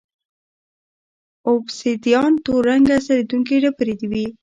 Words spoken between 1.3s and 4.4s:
اوبسیدیان تور رنګه ځلېدونکې ډبرې وې